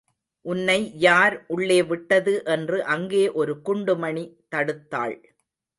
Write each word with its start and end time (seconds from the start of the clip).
உன்னை 0.45 0.77
யார் 0.99 1.45
உள்ளே 1.47 1.77
விட்டது 1.83 2.33
என்று 2.45 2.83
அங்கே 2.85 3.23
ஒரு 3.33 3.55
குண்டுமணி 3.65 4.25
தடுத்தாள். 4.55 5.17